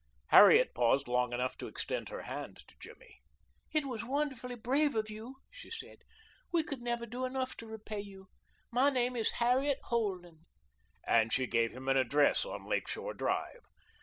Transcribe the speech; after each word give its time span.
Harriet 0.29 0.73
paused 0.73 1.07
long 1.07 1.31
enough 1.31 1.55
to 1.55 1.67
extend 1.67 2.09
her 2.09 2.23
hand 2.23 2.57
to 2.67 2.73
Jimmy. 2.79 3.21
"It 3.71 3.85
was 3.85 4.03
wonderfully 4.03 4.55
brave 4.55 4.95
of 4.95 5.11
you," 5.11 5.35
she 5.51 5.69
said. 5.69 5.99
"We 6.51 6.63
could 6.63 6.81
never 6.81 7.05
do 7.05 7.23
enough 7.23 7.55
to 7.57 7.67
repay 7.67 7.99
you. 8.01 8.29
My 8.71 8.89
name 8.89 9.15
is 9.15 9.33
Harriet 9.33 9.77
Holden," 9.83 10.47
and 11.05 11.31
she 11.31 11.45
gave 11.45 11.71
him 11.71 11.87
an 11.87 11.97
address 11.97 12.45
on 12.45 12.65
Lake 12.65 12.87
Shore 12.87 13.13
Drive. 13.13 13.61